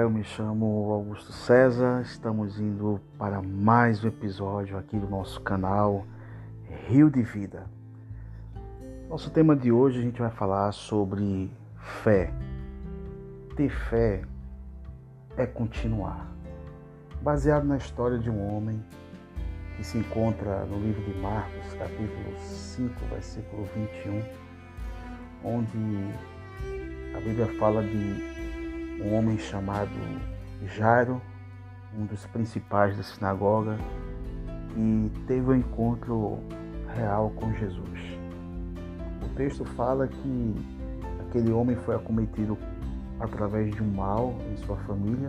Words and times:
Eu 0.00 0.08
me 0.08 0.24
chamo 0.24 0.90
Augusto 0.94 1.30
César. 1.30 2.00
Estamos 2.00 2.58
indo 2.58 2.98
para 3.18 3.42
mais 3.42 4.02
um 4.02 4.08
episódio 4.08 4.78
aqui 4.78 4.98
do 4.98 5.06
nosso 5.06 5.42
canal 5.42 6.06
Rio 6.88 7.10
de 7.10 7.22
Vida. 7.22 7.66
Nosso 9.10 9.30
tema 9.30 9.54
de 9.54 9.70
hoje 9.70 9.98
a 9.98 10.02
gente 10.02 10.18
vai 10.18 10.30
falar 10.30 10.72
sobre 10.72 11.50
fé. 12.02 12.32
Ter 13.54 13.68
fé 13.68 14.22
é 15.36 15.44
continuar. 15.44 16.26
Baseado 17.20 17.64
na 17.66 17.76
história 17.76 18.18
de 18.18 18.30
um 18.30 18.56
homem 18.56 18.82
que 19.76 19.84
se 19.84 19.98
encontra 19.98 20.64
no 20.64 20.80
livro 20.80 21.04
de 21.04 21.20
Marcos, 21.20 21.74
capítulo 21.74 22.38
5, 22.38 22.94
versículo 23.10 23.68
21, 23.76 24.22
onde 25.44 25.78
a 27.14 27.20
Bíblia 27.20 27.48
fala 27.58 27.82
de 27.82 28.39
um 29.02 29.14
homem 29.14 29.38
chamado 29.38 29.90
Jairo, 30.76 31.20
um 31.96 32.06
dos 32.06 32.26
principais 32.26 32.96
da 32.96 33.02
sinagoga, 33.02 33.76
que 34.68 35.12
teve 35.26 35.50
um 35.50 35.54
encontro 35.54 36.38
real 36.94 37.30
com 37.36 37.52
Jesus. 37.54 38.00
O 39.24 39.34
texto 39.34 39.64
fala 39.64 40.06
que 40.06 40.54
aquele 41.20 41.52
homem 41.52 41.76
foi 41.76 41.94
acometido 41.94 42.56
através 43.18 43.74
de 43.74 43.82
um 43.82 43.90
mal 43.92 44.34
em 44.52 44.56
sua 44.58 44.76
família, 44.78 45.28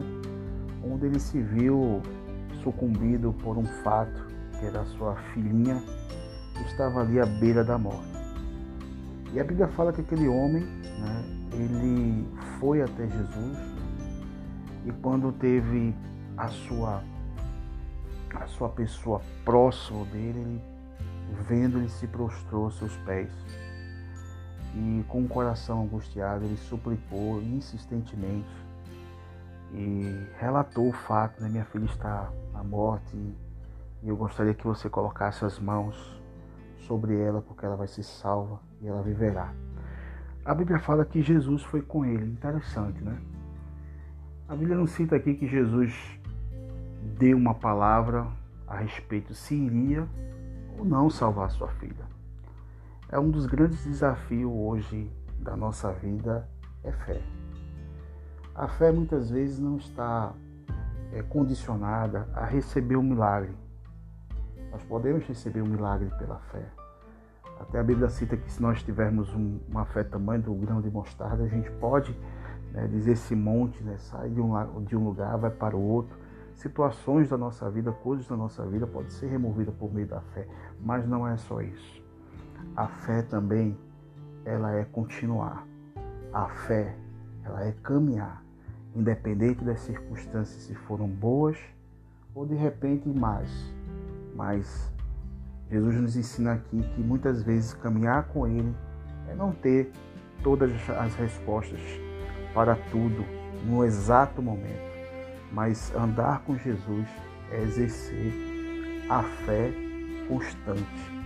onde 0.83 1.05
ele 1.05 1.19
se 1.19 1.41
viu 1.41 2.01
sucumbido 2.63 3.33
por 3.33 3.57
um 3.57 3.65
fato, 3.83 4.27
que 4.59 4.65
era 4.65 4.83
sua 4.85 5.15
filhinha, 5.33 5.81
que 6.53 6.63
estava 6.63 7.01
ali 7.01 7.19
à 7.19 7.25
beira 7.25 7.63
da 7.63 7.77
morte. 7.77 8.11
E 9.33 9.39
a 9.39 9.43
Bíblia 9.43 9.67
fala 9.69 9.93
que 9.93 10.01
aquele 10.01 10.27
homem, 10.27 10.63
né, 10.63 11.23
ele 11.53 12.27
foi 12.61 12.83
até 12.83 13.07
Jesus 13.07 13.57
e 14.85 14.91
quando 15.01 15.31
teve 15.31 15.95
a 16.37 16.47
sua 16.47 17.03
a 18.35 18.45
sua 18.47 18.69
pessoa 18.69 19.19
próximo 19.43 20.05
dele, 20.05 20.39
ele, 20.39 20.63
vendo 21.47 21.79
ele 21.79 21.89
se 21.89 22.07
prostrou 22.07 22.65
aos 22.65 22.77
seus 22.77 22.95
pés 22.97 23.29
e 24.75 25.03
com 25.07 25.23
o 25.23 25.27
coração 25.27 25.81
angustiado 25.81 26.45
ele 26.45 26.55
suplicou 26.55 27.41
insistentemente 27.41 28.47
e 29.73 30.27
relatou 30.37 30.87
o 30.87 30.93
fato, 30.93 31.41
né, 31.41 31.49
minha 31.49 31.65
filha 31.65 31.85
está 31.85 32.31
à 32.53 32.63
morte 32.63 33.17
e 34.03 34.07
eu 34.07 34.15
gostaria 34.15 34.53
que 34.53 34.65
você 34.65 34.87
colocasse 34.87 35.43
as 35.43 35.59
mãos 35.59 36.21
sobre 36.87 37.19
ela 37.19 37.41
porque 37.41 37.65
ela 37.65 37.75
vai 37.75 37.87
ser 37.87 38.03
salva 38.03 38.59
e 38.81 38.87
ela 38.87 39.01
viverá. 39.01 39.51
A 40.43 40.55
Bíblia 40.55 40.79
fala 40.79 41.05
que 41.05 41.21
Jesus 41.21 41.63
foi 41.63 41.81
com 41.81 42.03
ele. 42.03 42.25
Interessante, 42.25 43.03
né? 43.03 43.17
A 44.47 44.55
Bíblia 44.55 44.75
não 44.75 44.87
cita 44.87 45.15
aqui 45.15 45.35
que 45.35 45.47
Jesus 45.47 45.93
deu 47.17 47.37
uma 47.37 47.53
palavra 47.53 48.27
a 48.67 48.77
respeito 48.77 49.33
se 49.33 49.55
iria 49.55 50.07
ou 50.77 50.83
não 50.83 51.09
salvar 51.09 51.51
sua 51.51 51.67
filha. 51.67 52.05
É 53.09 53.19
um 53.19 53.29
dos 53.29 53.45
grandes 53.45 53.83
desafios 53.85 54.51
hoje 54.53 55.11
da 55.37 55.55
nossa 55.55 55.91
vida 55.91 56.47
é 56.83 56.91
fé. 56.91 57.21
A 58.55 58.67
fé 58.67 58.91
muitas 58.91 59.29
vezes 59.29 59.59
não 59.59 59.77
está 59.77 60.33
é, 61.13 61.21
condicionada 61.21 62.27
a 62.33 62.45
receber 62.45 62.95
um 62.95 63.03
milagre. 63.03 63.55
Nós 64.71 64.83
podemos 64.83 65.25
receber 65.25 65.61
um 65.61 65.67
milagre 65.67 66.09
pela 66.17 66.39
fé. 66.51 66.65
Até 67.61 67.79
a 67.79 67.83
Bíblia 67.83 68.09
cita 68.09 68.35
que 68.35 68.51
se 68.51 68.59
nós 68.59 68.81
tivermos 68.81 69.33
um, 69.35 69.59
uma 69.69 69.85
fé 69.85 70.03
tamanho 70.03 70.41
do 70.41 70.53
grão 70.55 70.81
de 70.81 70.89
mostarda, 70.89 71.43
a 71.43 71.47
gente 71.47 71.69
pode 71.73 72.11
né, 72.73 72.87
dizer 72.87 73.11
esse 73.11 73.35
monte, 73.35 73.83
né, 73.83 73.97
sai 73.99 74.29
de 74.29 74.41
um, 74.41 74.83
de 74.83 74.95
um 74.95 75.03
lugar, 75.05 75.37
vai 75.37 75.51
para 75.51 75.77
o 75.77 75.81
outro. 75.81 76.17
Situações 76.55 77.29
da 77.29 77.37
nossa 77.37 77.69
vida, 77.69 77.91
coisas 77.91 78.27
da 78.27 78.35
nossa 78.35 78.65
vida 78.65 78.87
podem 78.87 79.11
ser 79.11 79.27
removidas 79.27 79.75
por 79.75 79.93
meio 79.93 80.07
da 80.07 80.21
fé, 80.21 80.47
mas 80.79 81.07
não 81.07 81.27
é 81.27 81.37
só 81.37 81.61
isso. 81.61 82.03
A 82.75 82.87
fé 82.87 83.21
também, 83.21 83.77
ela 84.43 84.73
é 84.73 84.83
continuar. 84.83 85.65
A 86.33 86.47
fé, 86.47 86.95
ela 87.43 87.63
é 87.63 87.73
caminhar, 87.83 88.43
independente 88.95 89.63
das 89.63 89.81
circunstâncias, 89.81 90.63
se 90.63 90.73
foram 90.73 91.07
boas 91.07 91.59
ou 92.33 92.43
de 92.43 92.55
repente 92.55 93.07
mais. 93.07 93.49
Mas 94.35 94.91
Jesus 95.71 95.95
nos 95.95 96.17
ensina 96.17 96.53
aqui 96.53 96.83
que 96.95 97.01
muitas 97.01 97.41
vezes 97.43 97.73
caminhar 97.73 98.23
com 98.25 98.45
Ele 98.45 98.75
é 99.29 99.33
não 99.33 99.53
ter 99.53 99.89
todas 100.43 100.71
as 100.89 101.15
respostas 101.15 101.79
para 102.53 102.75
tudo 102.91 103.23
no 103.65 103.85
exato 103.85 104.41
momento, 104.41 104.91
mas 105.49 105.95
andar 105.95 106.41
com 106.41 106.57
Jesus 106.57 107.07
é 107.51 107.61
exercer 107.61 108.33
a 109.09 109.23
fé 109.23 109.71
constante, 110.27 110.83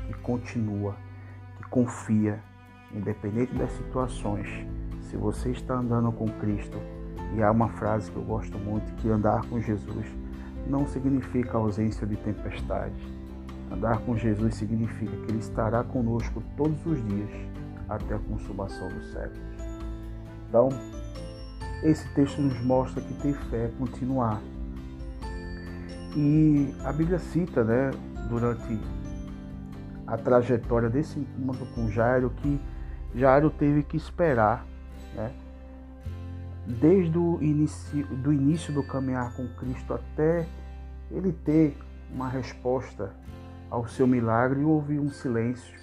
que 0.07 0.13
continua, 0.21 0.95
que 1.57 1.63
confia, 1.69 2.39
independente 2.93 3.53
das 3.55 3.71
situações. 3.71 4.47
Se 5.09 5.17
você 5.17 5.49
está 5.49 5.75
andando 5.75 6.11
com 6.11 6.27
Cristo, 6.39 6.77
e 7.35 7.41
há 7.41 7.51
uma 7.51 7.69
frase 7.69 8.11
que 8.11 8.17
eu 8.17 8.23
gosto 8.23 8.57
muito, 8.59 8.93
que 8.97 9.09
andar 9.09 9.43
com 9.45 9.59
Jesus 9.59 10.05
não 10.67 10.85
significa 10.87 11.57
ausência 11.57 12.05
de 12.05 12.15
tempestade, 12.15 12.93
Andar 13.71 13.99
com 14.01 14.15
Jesus 14.15 14.55
significa 14.55 15.11
que 15.11 15.31
Ele 15.31 15.39
estará 15.39 15.83
conosco 15.83 16.41
todos 16.55 16.85
os 16.85 17.03
dias 17.07 17.29
até 17.89 18.15
a 18.15 18.19
consumação 18.19 18.89
dos 18.89 19.11
séculos. 19.11 19.39
Então, 20.47 20.69
esse 21.83 22.07
texto 22.13 22.41
nos 22.41 22.59
mostra 22.63 23.01
que 23.01 23.13
ter 23.15 23.33
fé 23.49 23.65
é 23.65 23.71
continuar. 23.77 24.41
E 26.15 26.73
a 26.83 26.93
Bíblia 26.93 27.19
cita, 27.19 27.63
né, 27.63 27.91
durante 28.29 28.79
a 30.07 30.17
trajetória 30.17 30.89
desse 30.89 31.19
encontro 31.19 31.65
com 31.73 31.89
Jairo, 31.89 32.29
que 32.37 32.59
Jairo 33.13 33.49
teve 33.49 33.83
que 33.83 33.97
esperar, 33.97 34.65
né, 35.15 35.31
desde 36.65 37.17
o 37.17 37.41
início 37.41 38.05
do, 38.07 38.31
início 38.31 38.73
do 38.73 38.83
caminhar 38.83 39.33
com 39.35 39.47
Cristo 39.49 39.93
até 39.93 40.47
ele 41.11 41.31
ter 41.31 41.77
uma 42.11 42.27
resposta 42.27 43.11
ao 43.69 43.87
seu 43.87 44.07
milagre 44.07 44.61
e 44.61 44.63
houve 44.63 44.99
um 44.99 45.09
silêncio, 45.09 45.77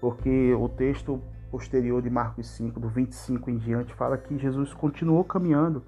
porque 0.00 0.54
o 0.54 0.68
texto 0.68 1.20
posterior 1.50 2.02
de 2.02 2.10
Marcos 2.10 2.48
5, 2.48 2.78
do 2.80 2.88
25 2.88 3.50
em 3.50 3.58
diante, 3.58 3.94
fala 3.94 4.18
que 4.18 4.38
Jesus 4.38 4.74
continuou 4.74 5.24
caminhando 5.24 5.82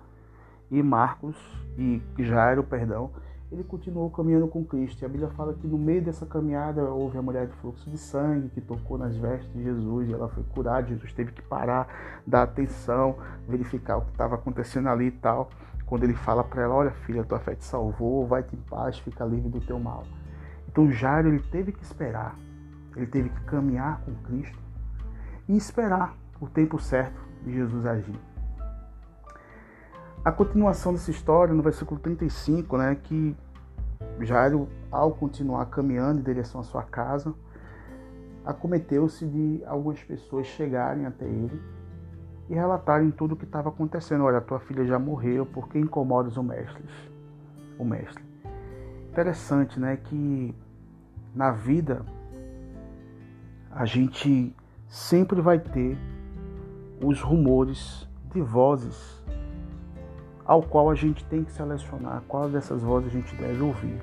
e 0.71 0.83
Marcos 0.83 1.37
e 1.77 2.03
Jairo, 2.19 2.63
perdão, 2.63 3.11
ele 3.51 3.65
continuou 3.65 4.11
caminhando 4.11 4.47
com 4.47 4.65
Cristo. 4.65 5.03
E 5.03 5.07
a 5.07 5.09
Bíblia 5.09 5.31
fala 5.31 5.55
que 5.55 5.67
no 5.67 5.79
meio 5.79 6.03
dessa 6.03 6.27
caminhada 6.27 6.83
houve 6.83 7.17
a 7.17 7.23
mulher 7.23 7.47
de 7.47 7.55
fluxo 7.55 7.89
de 7.89 7.97
sangue 7.97 8.51
que 8.51 8.61
tocou 8.61 8.99
nas 8.99 9.17
vestes 9.17 9.51
de 9.53 9.63
Jesus 9.63 10.09
e 10.09 10.13
ela 10.13 10.29
foi 10.29 10.43
curada. 10.55 10.89
Jesus 10.89 11.13
teve 11.13 11.33
que 11.33 11.41
parar, 11.41 12.21
dar 12.27 12.43
atenção, 12.43 13.17
verificar 13.49 13.97
o 13.97 14.03
que 14.03 14.11
estava 14.11 14.35
acontecendo 14.35 14.89
ali 14.89 15.07
e 15.07 15.13
tal. 15.13 15.49
Quando 15.87 16.05
ele 16.05 16.15
fala 16.15 16.45
para 16.45 16.63
ela: 16.63 16.75
Olha, 16.75 16.91
filha, 16.91 17.25
tua 17.25 17.39
fé 17.39 17.55
te 17.55 17.65
salvou, 17.65 18.27
vai-te 18.27 18.55
em 18.55 18.61
paz, 18.61 18.99
fica 18.99 19.25
livre 19.25 19.49
do 19.49 19.61
teu 19.61 19.79
mal. 19.81 20.05
Então 20.79 20.93
Jairo 20.93 21.27
ele 21.27 21.41
teve 21.41 21.73
que 21.73 21.83
esperar, 21.83 22.37
ele 22.95 23.09
teve 23.09 23.31
que 23.31 23.41
caminhar 23.41 24.01
com 24.03 24.15
Cristo 24.15 24.57
e 25.49 25.57
esperar 25.57 26.17
o 26.41 26.47
tempo 26.47 26.79
certo 26.79 27.21
de 27.43 27.53
Jesus 27.53 27.85
agir. 27.85 28.15
A 30.25 30.31
continuação 30.31 30.93
dessa 30.93 31.11
história, 31.11 31.53
no 31.53 31.65
versículo 31.65 31.99
35, 31.99 32.79
né, 32.79 32.95
que 32.95 33.37
Jairo, 34.21 34.69
ao 34.89 35.11
continuar 35.11 35.67
caminhando 35.67 36.21
em 36.21 36.23
direção 36.23 36.61
à 36.61 36.65
sua 36.65 36.85
casa, 36.85 37.35
acometeu-se 38.47 39.27
de 39.27 39.65
algumas 39.67 40.01
pessoas 40.05 40.47
chegarem 40.47 41.07
até 41.07 41.25
ele 41.25 41.61
e 42.49 42.55
relatarem 42.55 43.11
tudo 43.11 43.33
o 43.33 43.37
que 43.37 43.47
estava 43.47 43.69
acontecendo. 43.69 44.23
Olha, 44.23 44.41
tua 44.41 44.61
filha 44.61 44.87
já 44.87 44.97
morreu, 44.97 45.45
por 45.45 45.69
que 45.69 45.77
incomodas 45.77 46.37
o 46.37 46.43
mestre? 46.45 46.85
O 47.77 47.85
mestre. 47.85 48.23
Interessante, 49.11 49.81
né, 49.81 49.97
que 49.97 50.55
na 51.39 51.53
vida 51.53 52.05
a 53.71 53.85
gente 53.85 54.53
sempre 54.89 55.41
vai 55.41 55.57
ter 55.57 55.97
os 57.01 57.21
rumores 57.21 58.09
de 58.35 58.41
vozes 58.41 59.23
ao 60.45 60.65
qual 60.65 60.91
a 60.91 60.97
gente 60.97 61.25
tem 61.27 61.45
que 61.45 61.53
selecionar 61.53 62.25
qual 62.27 62.49
dessas 62.49 62.83
vozes 62.83 63.11
a 63.11 63.13
gente 63.13 63.37
deve 63.37 63.63
ouvir. 63.63 64.03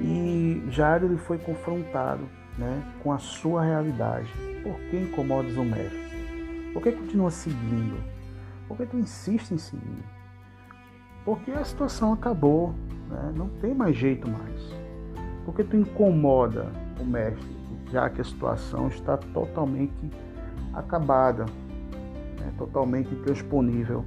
E 0.00 0.64
Jairo 0.68 1.06
ele 1.06 1.16
foi 1.16 1.38
confrontado 1.38 2.28
né, 2.58 2.82
com 3.00 3.12
a 3.12 3.18
sua 3.18 3.62
realidade. 3.62 4.32
Por 4.64 4.74
que 4.90 4.96
incomodas 4.96 5.56
o 5.56 5.62
mestre? 5.62 6.72
Por 6.72 6.82
que 6.82 6.90
continua 6.90 7.30
seguindo? 7.30 8.02
Por 8.66 8.76
que 8.78 8.86
tu 8.86 8.98
insiste 8.98 9.52
em 9.52 9.58
seguir? 9.58 10.04
Porque 11.24 11.52
a 11.52 11.64
situação 11.64 12.12
acabou, 12.12 12.74
né? 13.08 13.32
não 13.36 13.48
tem 13.60 13.72
mais 13.72 13.94
jeito 13.94 14.28
mais. 14.28 14.81
Porque 15.44 15.64
tu 15.64 15.76
incomoda 15.76 16.70
o 17.00 17.04
mestre, 17.04 17.56
já 17.90 18.08
que 18.08 18.20
a 18.20 18.24
situação 18.24 18.88
está 18.88 19.16
totalmente 19.16 20.10
acabada, 20.72 21.44
né? 22.38 22.52
totalmente 22.56 23.12
intransponível 23.14 24.04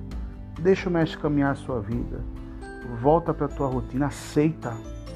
Deixa 0.59 0.89
o 0.89 0.91
mestre 0.91 1.19
caminhar 1.19 1.51
a 1.51 1.55
sua 1.55 1.81
vida. 1.81 2.21
Volta 3.01 3.33
para 3.33 3.45
a 3.45 3.49
tua 3.49 3.67
rotina, 3.67 4.07
aceita 4.07 4.71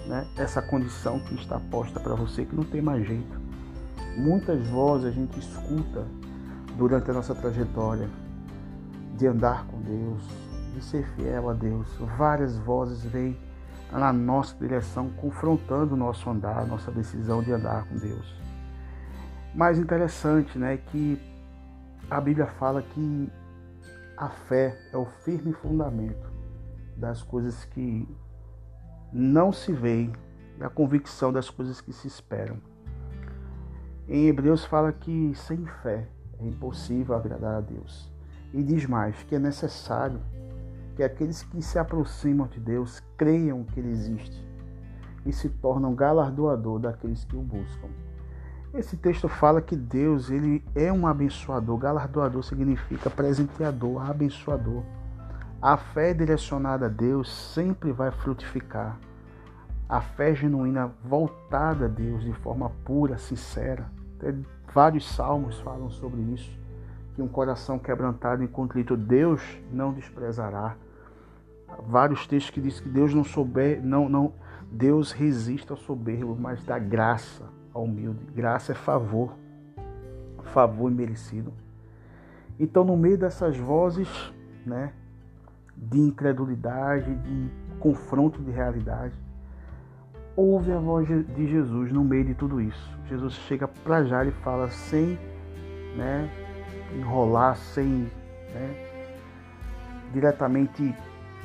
né, 0.05 0.27
essa 0.37 0.61
condição 0.61 1.19
que 1.19 1.35
está 1.35 1.59
posta 1.71 1.99
para 1.99 2.13
você, 2.13 2.45
que 2.45 2.55
não 2.55 2.63
tem 2.63 2.81
mais 2.81 3.07
jeito. 3.07 3.39
Muitas 4.17 4.67
vozes 4.67 5.07
a 5.07 5.11
gente 5.11 5.39
escuta 5.39 6.05
durante 6.77 7.09
a 7.09 7.13
nossa 7.13 7.33
trajetória 7.33 8.09
de 9.15 9.27
andar 9.27 9.65
com 9.67 9.81
Deus, 9.81 10.21
de 10.75 10.83
ser 10.83 11.07
fiel 11.15 11.49
a 11.49 11.53
Deus. 11.53 11.87
Várias 12.17 12.57
vozes 12.57 13.03
vêm 13.03 13.37
na 13.91 14.13
nossa 14.13 14.55
direção, 14.55 15.09
confrontando 15.09 15.95
o 15.95 15.97
nosso 15.97 16.29
andar, 16.29 16.65
nossa 16.67 16.91
decisão 16.91 17.41
de 17.41 17.51
andar 17.51 17.87
com 17.87 17.97
Deus. 17.97 18.35
Mais 19.55 19.79
interessante, 19.79 20.57
né, 20.57 20.77
que 20.77 21.19
a 22.09 22.21
Bíblia 22.21 22.45
fala 22.45 22.81
que 22.81 23.31
a 24.15 24.29
fé 24.29 24.77
é 24.91 24.97
o 24.97 25.05
firme 25.05 25.53
fundamento 25.53 26.29
das 26.95 27.23
coisas 27.23 27.65
que 27.65 28.07
não 29.11 29.51
se 29.51 29.71
veem 29.71 30.13
e 30.59 30.63
a 30.63 30.69
convicção 30.69 31.31
das 31.31 31.49
coisas 31.49 31.81
que 31.81 31.93
se 31.93 32.07
esperam. 32.07 32.57
Em 34.07 34.27
Hebreus 34.27 34.65
fala 34.65 34.91
que 34.91 35.33
sem 35.35 35.65
fé 35.65 36.07
é 36.39 36.45
impossível 36.45 37.15
agradar 37.15 37.55
a 37.55 37.61
Deus. 37.61 38.11
E 38.53 38.63
diz 38.63 38.85
mais 38.85 39.21
que 39.23 39.35
é 39.35 39.39
necessário 39.39 40.19
que 40.99 41.03
aqueles 41.03 41.43
que 41.43 41.61
se 41.61 41.79
aproximam 41.79 42.45
de 42.45 42.59
Deus 42.59 43.01
creiam 43.15 43.63
que 43.63 43.79
Ele 43.79 43.89
existe 43.89 44.45
e 45.25 45.31
se 45.31 45.47
tornam 45.47 45.95
galardoador 45.95 46.77
daqueles 46.77 47.23
que 47.23 47.37
o 47.37 47.41
buscam. 47.41 47.87
Esse 48.73 48.97
texto 48.97 49.29
fala 49.29 49.61
que 49.61 49.77
Deus 49.77 50.29
ele 50.29 50.61
é 50.75 50.91
um 50.91 51.07
abençoador. 51.07 51.77
Galardoador 51.77 52.43
significa 52.43 53.09
presenteador, 53.09 54.09
abençoador. 54.09 54.83
A 55.61 55.77
fé 55.77 56.13
direcionada 56.13 56.87
a 56.87 56.89
Deus 56.89 57.33
sempre 57.53 57.93
vai 57.93 58.11
frutificar. 58.11 58.99
A 59.87 60.01
fé 60.01 60.35
genuína 60.35 60.91
voltada 61.01 61.85
a 61.85 61.87
Deus 61.87 62.25
de 62.25 62.33
forma 62.33 62.71
pura, 62.83 63.17
sincera. 63.17 63.89
Até 64.17 64.35
vários 64.73 65.07
salmos 65.15 65.61
falam 65.61 65.89
sobre 65.89 66.19
isso. 66.33 66.59
Que 67.15 67.21
um 67.21 67.27
coração 67.29 67.79
quebrantado 67.79 68.43
e 68.43 68.49
contrito 68.49 68.97
Deus 68.97 69.41
não 69.71 69.93
desprezará. 69.93 70.75
Vários 71.87 72.27
textos 72.27 72.51
que 72.51 72.61
diz 72.61 72.79
que 72.79 72.89
Deus 72.89 73.13
não 73.13 73.23
souber, 73.23 73.81
não, 73.83 74.07
não, 74.07 74.33
Deus 74.71 75.11
resiste 75.11 75.71
ao 75.71 75.77
soberbo, 75.77 76.35
mas 76.39 76.63
dá 76.63 76.77
graça 76.77 77.45
ao 77.73 77.83
humilde. 77.83 78.19
Graça 78.35 78.73
é 78.73 78.75
favor, 78.75 79.35
favor 80.43 80.91
imerecido. 80.91 81.53
Então, 82.59 82.83
no 82.83 82.97
meio 82.97 83.17
dessas 83.17 83.57
vozes, 83.57 84.09
né, 84.65 84.93
de 85.75 85.99
incredulidade, 85.99 87.15
de 87.15 87.49
confronto 87.79 88.41
de 88.41 88.51
realidade, 88.51 89.15
ouve 90.35 90.71
a 90.71 90.79
voz 90.79 91.07
de 91.07 91.47
Jesus 91.47 91.91
no 91.91 92.03
meio 92.03 92.25
de 92.25 92.33
tudo 92.33 92.61
isso. 92.61 92.97
Jesus 93.07 93.33
chega 93.47 93.67
para 93.67 94.03
já 94.03 94.25
e 94.25 94.31
fala 94.31 94.69
sem 94.69 95.17
né, 95.95 96.29
enrolar, 96.97 97.55
sem 97.55 98.11
né, 98.53 98.89
diretamente 100.13 100.93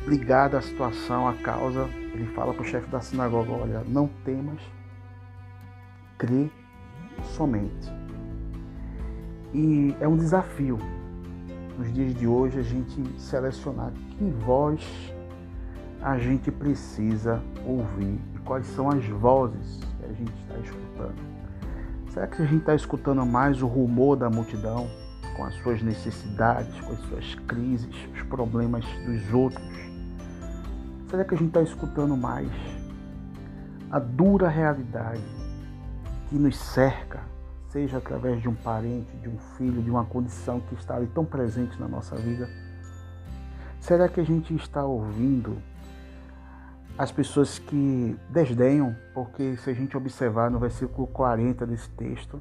ligado 0.06 0.56
à 0.56 0.60
situação, 0.60 1.28
à 1.28 1.34
causa. 1.34 1.88
Ele 2.12 2.26
fala 2.26 2.52
para 2.52 2.62
o 2.62 2.64
chefe 2.64 2.88
da 2.88 3.00
sinagoga: 3.00 3.52
Olha, 3.52 3.82
não 3.86 4.08
temas, 4.24 4.60
crê 6.18 6.50
somente. 7.22 7.92
E 9.52 9.94
é 10.00 10.08
um 10.08 10.16
desafio 10.16 10.78
nos 11.78 11.92
dias 11.92 12.14
de 12.14 12.26
hoje 12.26 12.58
a 12.58 12.62
gente 12.62 13.20
selecionar 13.20 13.92
que 14.10 14.24
voz 14.44 15.12
a 16.02 16.18
gente 16.18 16.50
precisa 16.50 17.42
ouvir 17.66 18.20
e 18.34 18.38
quais 18.44 18.66
são 18.66 18.90
as 18.90 19.04
vozes 19.06 19.80
que 19.98 20.04
a 20.04 20.12
gente 20.12 20.34
está 20.42 20.58
escutando. 20.58 21.34
Será 22.10 22.26
que 22.26 22.42
a 22.42 22.44
gente 22.44 22.60
está 22.60 22.74
escutando 22.74 23.24
mais 23.24 23.62
o 23.62 23.66
rumor 23.66 24.16
da 24.16 24.28
multidão 24.28 24.88
com 25.36 25.44
as 25.44 25.54
suas 25.56 25.82
necessidades, 25.82 26.80
com 26.80 26.92
as 26.92 27.00
suas 27.00 27.34
crises, 27.46 27.94
os 28.12 28.22
problemas 28.24 28.84
dos 29.04 29.32
outros? 29.32 29.64
Será 31.08 31.24
que 31.24 31.34
a 31.34 31.38
gente 31.38 31.48
está 31.48 31.62
escutando 31.62 32.16
mais 32.16 32.50
a 33.90 33.98
dura 33.98 34.48
realidade 34.48 35.22
que 36.28 36.36
nos 36.36 36.56
cerca, 36.56 37.20
seja 37.68 37.98
através 37.98 38.42
de 38.42 38.48
um 38.48 38.54
parente, 38.54 39.16
de 39.18 39.28
um 39.28 39.38
filho, 39.56 39.82
de 39.82 39.90
uma 39.90 40.04
condição 40.04 40.60
que 40.60 40.74
está 40.74 40.96
ali 40.96 41.06
tão 41.08 41.24
presente 41.24 41.78
na 41.78 41.86
nossa 41.86 42.16
vida? 42.16 42.48
Será 43.80 44.08
que 44.08 44.18
a 44.18 44.24
gente 44.24 44.54
está 44.54 44.84
ouvindo 44.84 45.58
as 46.96 47.12
pessoas 47.12 47.58
que 47.58 48.16
desdenham? 48.30 48.96
Porque 49.12 49.56
se 49.58 49.70
a 49.70 49.74
gente 49.74 49.96
observar 49.96 50.50
no 50.50 50.58
versículo 50.58 51.06
40 51.06 51.66
desse 51.66 51.90
texto, 51.90 52.40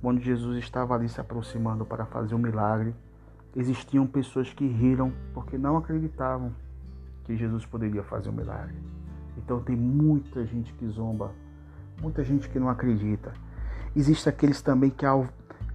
quando 0.00 0.20
Jesus 0.20 0.58
estava 0.58 0.94
ali 0.94 1.08
se 1.08 1.20
aproximando 1.20 1.84
para 1.84 2.06
fazer 2.06 2.34
um 2.34 2.38
milagre, 2.38 2.94
existiam 3.54 4.06
pessoas 4.06 4.52
que 4.52 4.66
riram 4.66 5.12
porque 5.34 5.58
não 5.58 5.76
acreditavam 5.76 6.52
que 7.24 7.36
Jesus 7.36 7.66
poderia 7.66 8.02
fazer 8.02 8.28
um 8.30 8.32
milagre. 8.32 8.76
Então 9.36 9.60
tem 9.60 9.76
muita 9.76 10.44
gente 10.44 10.72
que 10.74 10.86
zomba 10.88 11.32
muita 12.00 12.24
gente 12.24 12.48
que 12.48 12.58
não 12.58 12.68
acredita. 12.68 13.32
Existem 13.94 14.32
aqueles 14.32 14.62
também 14.62 14.90
que, 14.90 15.04
al 15.04 15.26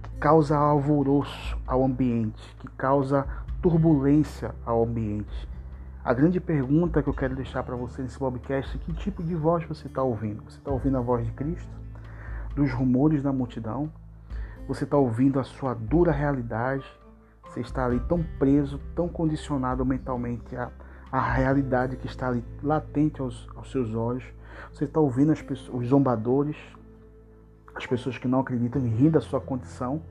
que 0.02 0.10
causa 0.18 0.56
alvoroço 0.56 1.56
ao 1.66 1.84
ambiente, 1.84 2.42
que 2.58 2.68
causa 2.76 3.26
turbulência 3.62 4.54
ao 4.64 4.84
ambiente. 4.84 5.48
A 6.04 6.12
grande 6.12 6.40
pergunta 6.40 7.02
que 7.02 7.08
eu 7.08 7.14
quero 7.14 7.34
deixar 7.34 7.62
para 7.62 7.74
você 7.74 8.02
nesse 8.02 8.18
podcast 8.18 8.76
é 8.76 8.80
que 8.80 8.92
tipo 8.92 9.22
de 9.22 9.34
voz 9.34 9.64
você 9.64 9.86
está 9.86 10.02
ouvindo? 10.02 10.42
Você 10.44 10.58
está 10.58 10.70
ouvindo 10.70 10.96
a 10.96 11.00
voz 11.00 11.26
de 11.26 11.32
Cristo? 11.32 11.70
Dos 12.54 12.72
rumores 12.72 13.22
da 13.22 13.32
multidão? 13.32 13.90
Você 14.68 14.84
está 14.84 14.96
ouvindo 14.96 15.38
a 15.38 15.44
sua 15.44 15.74
dura 15.74 16.10
realidade? 16.10 16.84
Você 17.44 17.60
está 17.60 17.86
ali 17.86 18.00
tão 18.00 18.24
preso, 18.38 18.80
tão 18.94 19.08
condicionado 19.08 19.84
mentalmente 19.84 20.56
à, 20.56 20.70
à 21.10 21.20
realidade 21.20 21.96
que 21.96 22.06
está 22.06 22.28
ali 22.28 22.44
latente 22.62 23.20
aos, 23.20 23.48
aos 23.54 23.70
seus 23.70 23.94
olhos? 23.94 24.24
Você 24.72 24.84
está 24.84 24.98
ouvindo 24.98 25.30
as 25.30 25.40
pessoas, 25.40 25.82
os 25.82 25.88
zombadores, 25.88 26.56
as 27.76 27.86
pessoas 27.86 28.18
que 28.18 28.26
não 28.26 28.40
acreditam 28.40 28.84
e 28.84 28.88
riem 28.88 29.10
da 29.10 29.20
sua 29.20 29.40
condição, 29.40 30.02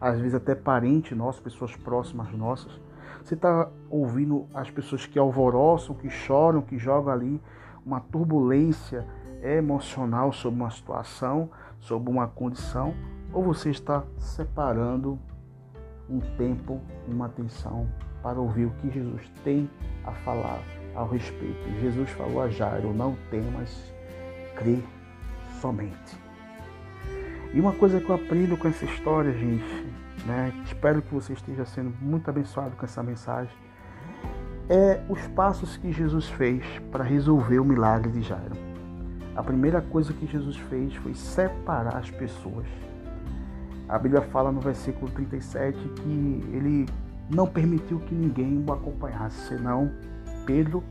às 0.00 0.18
vezes 0.18 0.34
até 0.34 0.54
parente 0.54 1.14
nosso, 1.14 1.42
pessoas 1.42 1.76
próximas 1.76 2.32
nossas. 2.32 2.80
Você 3.22 3.34
está 3.34 3.68
ouvindo 3.90 4.46
as 4.54 4.70
pessoas 4.70 5.04
que 5.04 5.18
alvoroçam, 5.18 5.94
que 5.94 6.08
choram, 6.08 6.62
que 6.62 6.78
jogam 6.78 7.12
ali 7.12 7.42
uma 7.84 8.00
turbulência 8.00 9.06
emocional 9.42 10.32
sobre 10.32 10.60
uma 10.60 10.70
situação, 10.70 11.50
sobre 11.78 12.10
uma 12.10 12.26
condição, 12.26 12.94
ou 13.32 13.42
você 13.42 13.70
está 13.70 14.04
separando 14.18 15.18
um 16.08 16.20
tempo, 16.36 16.80
uma 17.06 17.26
atenção 17.26 17.88
para 18.22 18.40
ouvir 18.40 18.66
o 18.66 18.70
que 18.80 18.90
Jesus 18.90 19.30
tem 19.44 19.70
a 20.04 20.12
falar 20.12 20.60
ao 20.94 21.08
respeito. 21.08 21.80
Jesus 21.80 22.10
falou 22.10 22.42
a 22.42 22.48
Jairo: 22.48 22.92
Não 22.92 23.16
temas, 23.30 23.92
crê 24.56 24.78
somente. 25.60 26.16
E 27.52 27.60
uma 27.60 27.72
coisa 27.72 28.00
que 28.00 28.08
eu 28.08 28.14
aprendo 28.14 28.56
com 28.56 28.68
essa 28.68 28.84
história, 28.84 29.32
gente, 29.32 29.86
né? 30.26 30.52
Espero 30.64 31.00
que 31.00 31.14
você 31.14 31.32
esteja 31.32 31.64
sendo 31.64 31.94
muito 32.00 32.28
abençoado 32.28 32.76
com 32.76 32.84
essa 32.84 33.02
mensagem. 33.02 33.56
É 34.68 35.00
os 35.08 35.26
passos 35.28 35.78
que 35.78 35.90
Jesus 35.90 36.28
fez 36.28 36.62
para 36.92 37.02
resolver 37.02 37.58
o 37.58 37.64
milagre 37.64 38.12
de 38.12 38.20
Jairo. 38.20 38.54
A 39.34 39.42
primeira 39.42 39.80
coisa 39.80 40.12
que 40.12 40.26
Jesus 40.26 40.56
fez 40.56 40.94
foi 40.96 41.14
separar 41.14 41.96
as 41.96 42.10
pessoas. 42.10 42.66
A 43.88 43.98
Bíblia 43.98 44.20
fala 44.20 44.52
no 44.52 44.60
versículo 44.60 45.10
37 45.12 45.78
que 45.78 46.44
ele 46.52 46.86
não 47.30 47.46
permitiu 47.46 47.98
que 48.00 48.14
ninguém 48.14 48.62
o 48.66 48.70
acompanhasse, 48.72 49.48
senão 49.48 49.90
Pedro 50.44 50.84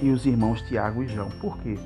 e 0.00 0.10
os 0.10 0.24
irmãos 0.24 0.62
Tiago 0.62 1.02
e 1.02 1.08
João. 1.08 1.30
Por 1.40 1.58
quê? 1.58 1.78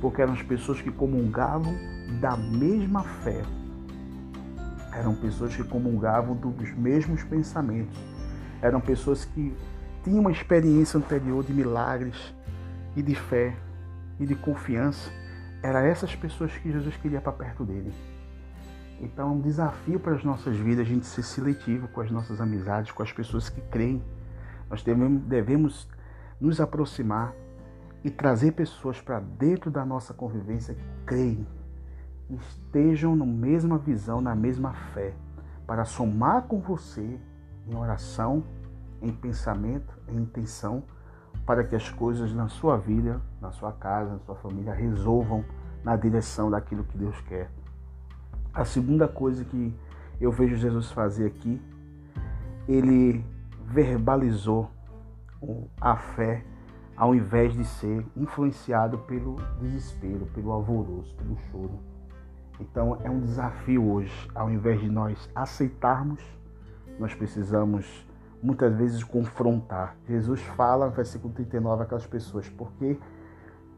Porque 0.00 0.20
eram 0.20 0.32
as 0.32 0.42
pessoas 0.42 0.80
que 0.80 0.90
comungavam 0.90 1.72
da 2.20 2.36
mesma 2.36 3.04
fé. 3.04 3.40
Eram 4.92 5.14
pessoas 5.14 5.54
que 5.54 5.62
comungavam 5.62 6.34
dos 6.34 6.72
mesmos 6.74 7.22
pensamentos. 7.22 7.96
Eram 8.60 8.80
pessoas 8.80 9.24
que 9.24 9.54
tinham 10.02 10.20
uma 10.20 10.32
experiência 10.32 10.98
anterior 10.98 11.44
de 11.44 11.52
milagres 11.52 12.34
e 12.96 13.02
de 13.02 13.14
fé 13.14 13.54
e 14.18 14.26
de 14.26 14.34
confiança. 14.34 15.08
Era 15.62 15.86
essas 15.86 16.16
pessoas 16.16 16.50
que 16.58 16.72
Jesus 16.72 16.96
queria 16.96 17.20
para 17.20 17.32
perto 17.32 17.64
dele. 17.64 17.92
Então 19.02 19.28
é 19.28 19.32
um 19.32 19.40
desafio 19.40 19.98
para 19.98 20.14
as 20.14 20.22
nossas 20.22 20.56
vidas 20.56 20.86
a 20.86 20.88
gente 20.88 21.04
ser 21.06 21.24
seletivo 21.24 21.88
com 21.88 22.00
as 22.00 22.10
nossas 22.10 22.40
amizades, 22.40 22.92
com 22.92 23.02
as 23.02 23.12
pessoas 23.12 23.48
que 23.48 23.60
creem. 23.62 24.02
Nós 24.70 24.82
devemos, 24.82 25.22
devemos 25.22 25.88
nos 26.40 26.60
aproximar 26.60 27.34
e 28.04 28.10
trazer 28.10 28.52
pessoas 28.52 29.00
para 29.00 29.18
dentro 29.18 29.70
da 29.70 29.84
nossa 29.84 30.14
convivência 30.14 30.74
que 30.74 30.84
creem, 31.04 31.46
estejam 32.30 33.14
na 33.14 33.26
mesma 33.26 33.76
visão, 33.76 34.20
na 34.20 34.34
mesma 34.34 34.72
fé, 34.94 35.14
para 35.66 35.84
somar 35.84 36.42
com 36.42 36.60
você 36.60 37.18
em 37.66 37.76
oração 37.76 38.42
em 39.02 39.12
pensamento, 39.12 39.98
em 40.08 40.16
intenção, 40.16 40.84
para 41.44 41.64
que 41.64 41.74
as 41.74 41.90
coisas 41.90 42.32
na 42.32 42.48
sua 42.48 42.76
vida, 42.76 43.20
na 43.40 43.50
sua 43.50 43.72
casa, 43.72 44.12
na 44.12 44.18
sua 44.20 44.36
família 44.36 44.72
resolvam 44.72 45.44
na 45.82 45.96
direção 45.96 46.50
daquilo 46.50 46.84
que 46.84 46.96
Deus 46.96 47.20
quer. 47.22 47.50
A 48.54 48.64
segunda 48.66 49.08
coisa 49.08 49.44
que 49.44 49.74
eu 50.20 50.30
vejo 50.30 50.56
Jesus 50.56 50.90
fazer 50.90 51.26
aqui, 51.26 51.60
ele 52.68 53.24
verbalizou 53.64 54.70
a 55.80 55.96
fé 55.96 56.44
ao 56.94 57.14
invés 57.14 57.54
de 57.54 57.64
ser 57.64 58.06
influenciado 58.14 58.98
pelo 58.98 59.36
desespero, 59.58 60.26
pelo 60.34 60.52
alvoroço, 60.52 61.14
pelo 61.16 61.36
choro. 61.50 61.80
Então 62.60 62.98
é 63.02 63.10
um 63.10 63.20
desafio 63.20 63.90
hoje, 63.90 64.28
ao 64.34 64.50
invés 64.50 64.80
de 64.80 64.88
nós 64.88 65.30
aceitarmos, 65.34 66.22
nós 66.98 67.14
precisamos 67.14 68.06
muitas 68.42 68.74
vezes 68.76 69.02
confrontar. 69.02 69.96
Jesus 70.06 70.42
fala 70.42 70.86
no 70.86 70.92
versículo 70.92 71.32
39 71.32 71.84
aquelas 71.84 72.06
pessoas, 72.06 72.48
porque 72.50 72.98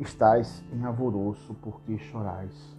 estáis 0.00 0.64
em 0.72 0.84
alvoroço, 0.84 1.54
porque 1.62 1.96
chorais. 1.96 2.73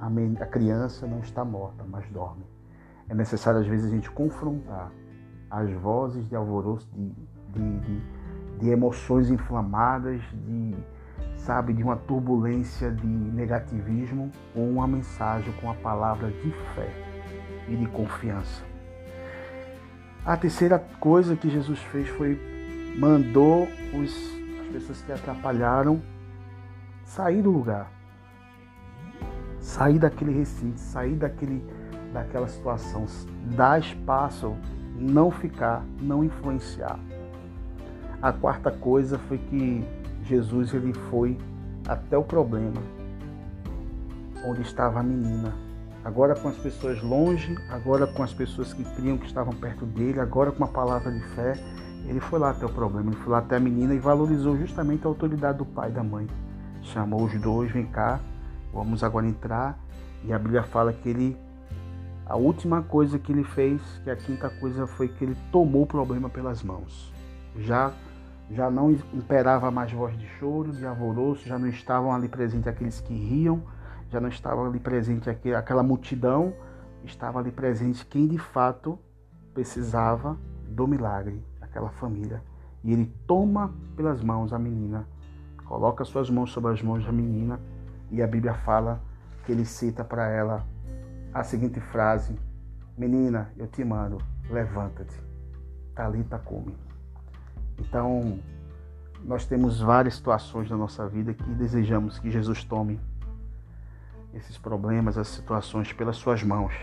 A 0.00 0.46
criança 0.46 1.06
não 1.06 1.20
está 1.20 1.44
morta, 1.44 1.84
mas 1.88 2.08
dorme. 2.10 2.44
É 3.08 3.14
necessário 3.14 3.60
às 3.60 3.66
vezes 3.66 3.86
a 3.86 3.94
gente 3.94 4.10
confrontar 4.10 4.90
as 5.50 5.70
vozes 5.72 6.28
de 6.28 6.34
alvoroço, 6.34 6.88
de, 6.92 7.12
de, 7.52 7.78
de, 7.80 8.58
de 8.58 8.68
emoções 8.70 9.30
inflamadas, 9.30 10.20
de 10.32 10.74
sabe, 11.36 11.74
de 11.74 11.82
uma 11.82 11.96
turbulência 11.96 12.90
de 12.90 13.06
negativismo 13.06 14.30
com 14.54 14.70
uma 14.70 14.86
mensagem, 14.86 15.52
com 15.60 15.70
a 15.70 15.74
palavra 15.74 16.30
de 16.30 16.50
fé 16.74 16.90
e 17.68 17.76
de 17.76 17.86
confiança. 17.86 18.62
A 20.24 20.36
terceira 20.36 20.78
coisa 20.98 21.36
que 21.36 21.50
Jesus 21.50 21.78
fez 21.80 22.08
foi 22.08 22.40
mandou 22.98 23.68
os, 23.92 24.14
as 24.60 24.68
pessoas 24.72 25.02
que 25.02 25.12
atrapalharam 25.12 26.00
sair 27.04 27.42
do 27.42 27.50
lugar, 27.50 27.90
sair 29.64 29.98
daquele 29.98 30.30
recinto, 30.30 30.78
sair 30.78 31.16
daquele, 31.16 31.64
daquela 32.12 32.46
situação, 32.46 33.06
dar 33.56 33.80
espaço, 33.80 34.54
não 34.94 35.30
ficar, 35.30 35.82
não 36.00 36.22
influenciar. 36.22 36.98
A 38.20 38.30
quarta 38.30 38.70
coisa 38.70 39.18
foi 39.18 39.38
que 39.38 39.82
Jesus 40.22 40.74
ele 40.74 40.92
foi 41.10 41.38
até 41.88 42.16
o 42.16 42.22
problema 42.22 42.80
onde 44.46 44.60
estava 44.60 45.00
a 45.00 45.02
menina 45.02 45.52
agora 46.04 46.34
com 46.34 46.48
as 46.48 46.56
pessoas 46.58 47.02
longe, 47.02 47.56
agora 47.70 48.06
com 48.06 48.22
as 48.22 48.32
pessoas 48.34 48.74
que 48.74 48.84
criam 48.96 49.16
que 49.16 49.26
estavam 49.26 49.54
perto 49.54 49.86
dele, 49.86 50.20
agora 50.20 50.52
com 50.52 50.58
uma 50.58 50.68
palavra 50.68 51.10
de 51.10 51.22
fé, 51.28 51.54
ele 52.06 52.20
foi 52.20 52.38
lá 52.38 52.50
até 52.50 52.66
o 52.66 52.68
problema, 52.68 53.10
ele 53.10 53.16
foi 53.16 53.32
lá 53.32 53.38
até 53.38 53.56
a 53.56 53.60
menina 53.60 53.94
e 53.94 53.98
valorizou 53.98 54.58
justamente 54.58 55.06
a 55.06 55.08
autoridade 55.08 55.58
do 55.58 55.64
pai 55.64 55.88
e 55.88 55.92
da 55.92 56.04
mãe. 56.04 56.26
Chamou 56.82 57.24
os 57.24 57.40
dois, 57.40 57.72
vem 57.72 57.86
cá, 57.86 58.20
vamos 58.74 59.04
agora 59.04 59.26
entrar. 59.26 59.78
E 60.24 60.32
a 60.32 60.38
Bíblia 60.38 60.64
fala 60.64 60.92
que 60.92 61.08
ele, 61.08 61.36
a 62.26 62.36
última 62.36 62.82
coisa 62.82 63.18
que 63.18 63.32
ele 63.32 63.44
fez, 63.44 63.80
que 64.02 64.10
a 64.10 64.16
quinta 64.16 64.50
coisa 64.50 64.86
foi 64.86 65.08
que 65.08 65.24
ele 65.24 65.36
tomou 65.52 65.82
o 65.82 65.86
problema 65.86 66.28
pelas 66.28 66.62
mãos. 66.62 67.12
Já 67.56 67.92
já 68.50 68.70
não 68.70 68.90
imperava 68.90 69.70
mais 69.70 69.90
voz 69.90 70.16
de 70.18 70.26
choro, 70.38 70.70
de 70.70 70.84
alvoroço, 70.86 71.46
já 71.46 71.58
não 71.58 71.68
estavam 71.68 72.12
ali 72.12 72.28
presentes 72.28 72.66
aqueles 72.66 73.00
que 73.00 73.14
riam, 73.14 73.62
já 74.10 74.20
não 74.20 74.28
estava 74.28 74.66
ali 74.66 74.78
presente 74.78 75.30
aquela 75.30 75.82
multidão, 75.82 76.52
estava 77.04 77.38
ali 77.38 77.50
presente 77.50 78.04
quem 78.06 78.26
de 78.26 78.38
fato 78.38 78.98
precisava 79.52 80.38
do 80.68 80.86
milagre, 80.86 81.42
aquela 81.60 81.90
família. 81.90 82.42
E 82.82 82.92
ele 82.92 83.06
toma 83.26 83.72
pelas 83.96 84.22
mãos 84.22 84.52
a 84.52 84.58
menina, 84.58 85.08
coloca 85.64 86.04
suas 86.04 86.28
mãos 86.28 86.52
sobre 86.52 86.72
as 86.72 86.82
mãos 86.82 87.04
da 87.04 87.12
menina, 87.12 87.58
e 88.14 88.22
a 88.22 88.26
Bíblia 88.28 88.54
fala 88.54 89.00
que 89.44 89.50
ele 89.50 89.64
cita 89.64 90.04
para 90.04 90.28
ela 90.28 90.64
a 91.32 91.42
seguinte 91.42 91.80
frase: 91.80 92.38
Menina, 92.96 93.50
eu 93.56 93.66
te 93.66 93.84
mando, 93.84 94.18
levanta-te. 94.48 95.20
Talita 95.94 96.38
come. 96.38 96.76
Então, 97.78 98.38
nós 99.24 99.46
temos 99.46 99.80
várias 99.80 100.14
situações 100.14 100.70
na 100.70 100.76
nossa 100.76 101.08
vida 101.08 101.34
que 101.34 101.54
desejamos 101.54 102.18
que 102.18 102.30
Jesus 102.30 102.62
tome 102.62 103.00
esses 104.32 104.58
problemas, 104.58 105.18
as 105.18 105.28
situações 105.28 105.92
pelas 105.92 106.16
suas 106.16 106.42
mãos. 106.42 106.74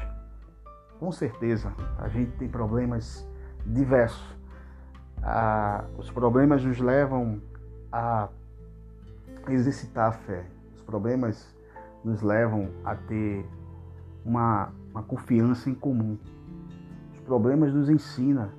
Com 1.00 1.12
certeza, 1.12 1.74
a 1.98 2.10
gente 2.10 2.32
tem 2.38 2.48
problemas 2.48 3.28
diversos. 3.66 4.36
Ah, 5.24 5.86
os 5.98 6.10
problemas 6.12 6.64
nos 6.64 6.80
levam 6.80 7.42
a 7.92 8.28
exercitar 9.48 10.10
a 10.10 10.12
fé. 10.12 10.46
Problemas 10.92 11.56
nos 12.04 12.22
levam 12.22 12.70
a 12.84 12.96
ter 12.96 13.46
uma, 14.26 14.74
uma 14.92 15.02
confiança 15.02 15.70
em 15.70 15.74
comum. 15.74 16.18
Os 17.14 17.20
problemas 17.22 17.74
nos 17.74 17.90
ensinam. 17.90 18.50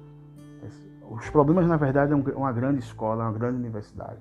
Os 1.10 1.28
problemas, 1.28 1.68
na 1.68 1.76
verdade, 1.76 2.14
é 2.14 2.16
uma 2.16 2.50
grande 2.50 2.78
escola, 2.78 3.24
uma 3.24 3.38
grande 3.38 3.58
universidade. 3.58 4.18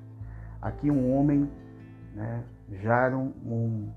Aqui 0.62 0.92
um 0.92 1.16
homem, 1.16 1.50
né, 2.14 2.44
já 2.84 3.06
era 3.06 3.18
um, 3.18 3.32
um 3.46 3.94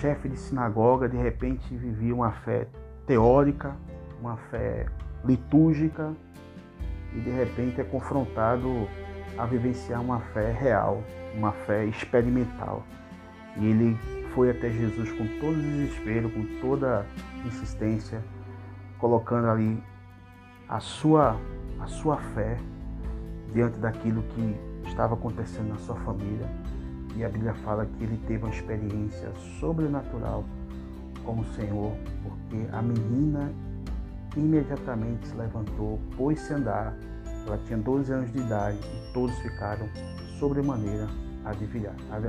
chefe 0.00 0.26
de 0.26 0.38
sinagoga, 0.38 1.06
de 1.06 1.18
repente 1.18 1.76
vivia 1.76 2.14
uma 2.14 2.32
fé 2.32 2.66
teórica, 3.06 3.76
uma 4.22 4.38
fé 4.38 4.86
litúrgica 5.22 6.14
e 7.14 7.20
de 7.20 7.30
repente 7.30 7.78
é 7.78 7.84
confrontado 7.84 8.88
a 9.36 9.44
vivenciar 9.44 10.00
uma 10.00 10.20
fé 10.20 10.50
real, 10.50 11.02
uma 11.36 11.52
fé 11.52 11.84
experimental. 11.84 12.82
E 13.56 13.66
ele 13.66 13.96
foi 14.34 14.50
até 14.50 14.70
Jesus 14.70 15.12
com 15.12 15.26
todo 15.38 15.54
desespero, 15.54 16.30
com 16.30 16.44
toda 16.60 17.06
insistência, 17.46 18.22
colocando 18.98 19.48
ali 19.48 19.82
a 20.68 20.80
sua 20.80 21.38
a 21.80 21.86
sua 21.86 22.16
fé 22.16 22.58
diante 23.52 23.78
daquilo 23.78 24.22
que 24.22 24.56
estava 24.88 25.14
acontecendo 25.14 25.68
na 25.68 25.76
sua 25.76 25.96
família 25.96 26.48
e 27.16 27.24
a 27.24 27.28
Bíblia 27.28 27.54
fala 27.54 27.86
que 27.86 28.04
ele 28.04 28.16
teve 28.26 28.44
uma 28.44 28.52
experiência 28.52 29.32
sobrenatural 29.60 30.44
com 31.24 31.40
o 31.40 31.44
Senhor, 31.54 31.92
porque 32.22 32.66
a 32.72 32.82
menina 32.82 33.52
imediatamente 34.36 35.28
se 35.28 35.36
levantou, 35.36 36.00
pôs-se 36.16 36.52
a 36.52 36.56
andar. 36.56 36.96
Ela 37.46 37.58
tinha 37.66 37.78
12 37.78 38.12
anos 38.12 38.32
de 38.32 38.38
idade 38.38 38.78
e 38.78 39.12
todos 39.12 39.36
ficaram 39.38 39.88
sobremaneira 40.38 41.06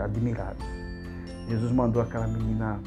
admirados. 0.04 0.85
Jesus 1.48 1.72
mandou 1.72 2.02
aquela 2.02 2.28
menina 2.28 2.80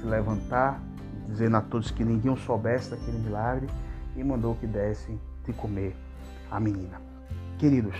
se 0.00 0.06
levantar, 0.06 0.80
dizendo 1.28 1.56
a 1.56 1.60
todos 1.60 1.90
que 1.90 2.04
ninguém 2.04 2.36
soubesse 2.36 2.90
daquele 2.90 3.18
milagre 3.18 3.68
e 4.16 4.22
mandou 4.22 4.54
que 4.56 4.66
dessem 4.66 5.18
de 5.44 5.52
comer 5.52 5.96
a 6.50 6.60
menina. 6.60 7.00
Queridos, 7.58 7.96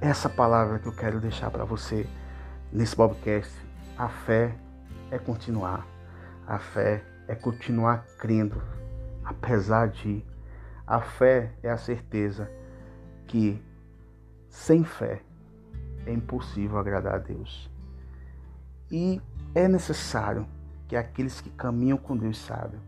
essa 0.00 0.28
palavra 0.28 0.78
que 0.78 0.86
eu 0.86 0.92
quero 0.92 1.20
deixar 1.20 1.50
para 1.50 1.64
você 1.64 2.06
nesse 2.72 2.96
podcast. 2.96 3.52
A 3.96 4.08
fé 4.08 4.54
é 5.10 5.18
continuar. 5.18 5.86
A 6.46 6.58
fé 6.58 7.04
é 7.28 7.34
continuar 7.34 8.04
crendo, 8.18 8.60
apesar 9.24 9.88
de. 9.88 10.24
A 10.86 11.00
fé 11.00 11.52
é 11.62 11.70
a 11.70 11.76
certeza 11.76 12.50
que 13.26 13.62
sem 14.48 14.82
fé 14.82 15.22
é 16.06 16.12
impossível 16.12 16.78
agradar 16.78 17.14
a 17.14 17.18
Deus. 17.18 17.70
E 18.90 19.20
é 19.54 19.68
necessário 19.68 20.46
que 20.88 20.96
aqueles 20.96 21.40
que 21.40 21.50
caminham 21.50 21.96
com 21.96 22.16
Deus 22.16 22.38
sabem 22.38 22.80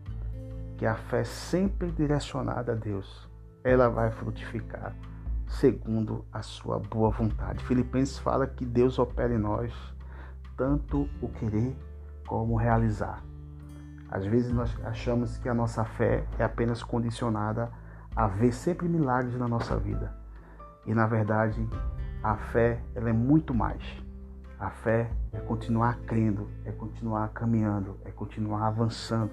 que 0.77 0.85
a 0.85 0.95
fé 0.95 1.23
sempre 1.23 1.91
direcionada 1.91 2.73
a 2.73 2.75
Deus, 2.75 3.29
ela 3.63 3.89
vai 3.89 4.11
frutificar 4.11 4.93
segundo 5.47 6.25
a 6.31 6.41
sua 6.41 6.79
boa 6.79 7.09
vontade. 7.09 7.63
Filipenses 7.63 8.17
fala 8.17 8.47
que 8.47 8.65
Deus 8.65 8.97
opera 8.99 9.33
em 9.33 9.37
nós 9.37 9.71
tanto 10.57 11.07
o 11.21 11.29
querer 11.29 11.75
como 12.27 12.53
o 12.53 12.57
realizar. 12.57 13.23
Às 14.09 14.25
vezes 14.25 14.51
nós 14.51 14.75
achamos 14.83 15.37
que 15.37 15.47
a 15.47 15.53
nossa 15.53 15.85
fé 15.85 16.25
é 16.37 16.43
apenas 16.43 16.83
condicionada 16.83 17.71
a 18.15 18.27
ver 18.27 18.51
sempre 18.51 18.87
milagres 18.87 19.37
na 19.37 19.47
nossa 19.47 19.77
vida. 19.77 20.13
E 20.85 20.93
na 20.93 21.07
verdade, 21.07 21.67
a 22.23 22.37
fé 22.37 22.81
ela 22.95 23.09
é 23.09 23.13
muito 23.13 23.53
mais. 23.53 23.83
A 24.59 24.69
fé 24.69 25.11
é 25.33 25.39
continuar 25.39 25.99
crendo, 26.05 26.49
é 26.63 26.71
continuar 26.71 27.29
caminhando, 27.33 27.97
é 28.05 28.11
continuar 28.11 28.67
avançando, 28.67 29.31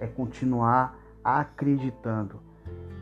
é 0.00 0.06
continuar 0.06 0.98
acreditando. 1.22 2.40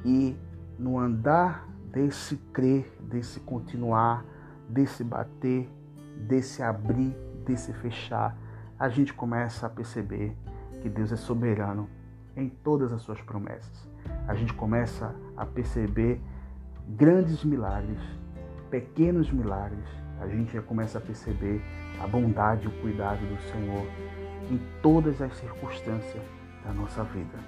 E 0.05 0.37
no 0.77 0.99
andar 0.99 1.69
desse 1.93 2.37
crer, 2.53 2.91
desse 3.01 3.39
continuar, 3.41 4.25
desse 4.69 5.05
bater, 5.05 5.71
desse 6.17 6.63
abrir, 6.63 7.17
desse 7.45 7.73
fechar, 7.73 8.37
a 8.79 8.89
gente 8.89 9.15
começa 9.15 9.67
a 9.67 9.71
perceber 9.71 10.37
que 10.81 10.89
Deus 10.89 11.13
é 11.13 11.17
soberano 11.17 11.89
em 12.37 12.49
todas 12.49 12.93
as 12.93 13.03
suas 13.03 13.21
promessas. 13.21 13.89
a 14.27 14.35
gente 14.35 14.55
começa 14.55 15.15
a 15.37 15.45
perceber 15.45 16.21
grandes 16.89 17.45
milagres, 17.45 18.01
pequenos 18.71 19.31
milagres. 19.31 19.85
A 20.21 20.27
gente 20.29 20.53
já 20.53 20.63
começa 20.63 20.99
a 20.99 21.01
perceber 21.01 21.61
a 22.01 22.07
bondade 22.07 22.65
e 22.65 22.69
o 22.69 22.81
cuidado 22.81 23.19
do 23.19 23.43
Senhor 23.51 23.87
em 24.51 24.61
todas 24.83 25.21
as 25.21 25.37
circunstâncias 25.37 26.23
da 26.65 26.73
nossa 26.73 27.03
vida. 27.05 27.39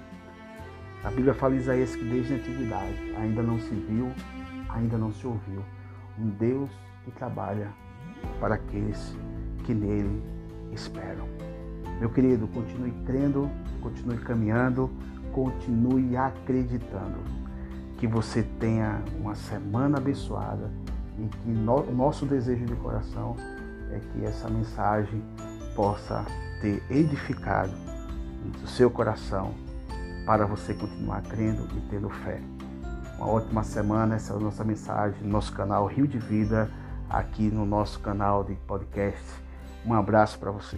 A 1.03 1.09
Bíblia 1.09 1.33
fala 1.33 1.55
em 1.55 1.57
Isaías 1.57 1.95
que 1.95 2.03
desde 2.03 2.33
a 2.33 2.37
antiguidade 2.37 3.15
ainda 3.17 3.41
não 3.41 3.59
se 3.59 3.73
viu, 3.73 4.11
ainda 4.69 4.97
não 4.97 5.11
se 5.11 5.25
ouviu 5.27 5.63
um 6.19 6.29
Deus 6.29 6.69
que 7.03 7.11
trabalha 7.11 7.69
para 8.39 8.55
aqueles 8.55 9.15
que 9.63 9.73
nele 9.73 10.23
esperam. 10.71 11.27
Meu 11.99 12.09
querido, 12.09 12.47
continue 12.47 12.91
crendo, 13.05 13.49
continue 13.81 14.17
caminhando, 14.17 14.89
continue 15.31 16.15
acreditando. 16.15 17.19
Que 17.97 18.07
você 18.07 18.43
tenha 18.59 19.01
uma 19.19 19.35
semana 19.35 19.97
abençoada 19.97 20.69
e 21.17 21.27
que 21.27 21.49
no, 21.49 21.91
nosso 21.91 22.25
desejo 22.25 22.65
de 22.65 22.75
coração 22.75 23.35
é 23.91 23.99
que 23.99 24.25
essa 24.25 24.49
mensagem 24.49 25.23
possa 25.75 26.25
ter 26.61 26.83
edificado 26.89 27.71
o 28.63 28.67
seu 28.67 28.89
coração 28.89 29.53
para 30.25 30.45
você 30.45 30.73
continuar 30.73 31.21
crendo 31.23 31.67
e 31.75 31.81
tendo 31.89 32.09
fé. 32.09 32.41
Uma 33.17 33.27
ótima 33.27 33.63
semana, 33.63 34.15
essa 34.15 34.33
é 34.33 34.35
a 34.35 34.39
nossa 34.39 34.63
mensagem 34.63 35.21
no 35.21 35.29
nosso 35.29 35.53
canal 35.53 35.85
Rio 35.85 36.07
de 36.07 36.17
Vida, 36.17 36.69
aqui 37.09 37.49
no 37.49 37.65
nosso 37.65 37.99
canal 37.99 38.43
de 38.43 38.55
podcast. 38.67 39.23
Um 39.85 39.93
abraço 39.93 40.39
para 40.39 40.51
você. 40.51 40.77